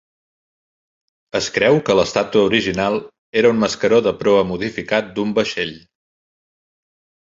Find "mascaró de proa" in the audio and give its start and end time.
3.67-4.51